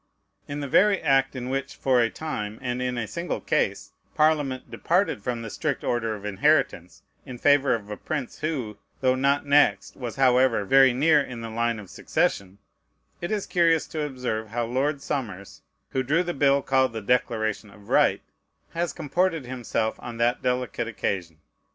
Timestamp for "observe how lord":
14.03-15.03